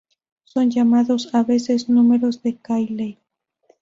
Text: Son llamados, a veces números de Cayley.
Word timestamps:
Son 0.45 0.71
llamados, 0.71 1.29
a 1.35 1.43
veces 1.43 1.87
números 1.87 2.41
de 2.41 2.55
Cayley. 2.57 3.19